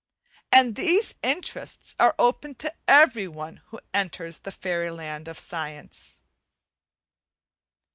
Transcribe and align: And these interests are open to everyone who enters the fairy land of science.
And 0.51 0.73
these 0.75 1.13
interests 1.21 1.95
are 1.99 2.15
open 2.17 2.55
to 2.55 2.73
everyone 2.87 3.57
who 3.67 3.79
enters 3.93 4.39
the 4.39 4.51
fairy 4.51 4.89
land 4.89 5.27
of 5.27 5.37
science. 5.37 6.17